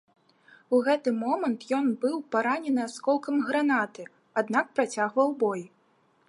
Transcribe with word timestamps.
У 0.77 0.77
гэты 0.85 1.11
момант 1.23 1.59
ён 1.79 1.85
быў 2.05 2.15
паранены 2.37 2.81
асколкам 2.89 3.35
гранаты, 3.51 4.07
аднак 4.45 4.65
працягваў 4.81 5.29
бой. 5.47 5.61